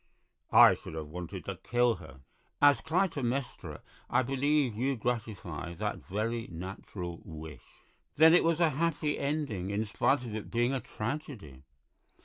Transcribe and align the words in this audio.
'""I 0.65 0.73
should 0.73 0.95
have 0.95 1.09
wanted 1.09 1.45
to 1.45 1.57
kill 1.57 1.97
her." 1.97 2.21
"As 2.59 2.81
Clytemnestra 2.81 3.81
I 4.09 4.23
believe 4.23 4.73
you 4.75 4.95
gratify 4.95 5.75
that 5.75 5.97
very 6.07 6.47
natural 6.47 7.21
wish." 7.23 7.61
"Then 8.15 8.33
it 8.33 8.43
has 8.43 8.59
a 8.59 8.71
happy 8.71 9.19
ending, 9.19 9.69
in 9.69 9.85
spite 9.85 10.23
of 10.25 10.33
it 10.33 10.49
being 10.49 10.73
a 10.73 10.79
tragedy?" 10.79 11.61